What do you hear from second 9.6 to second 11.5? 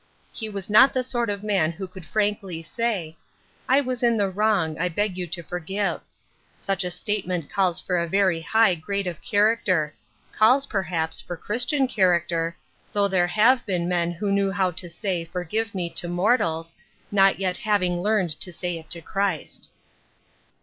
ter; calls, perhaps, for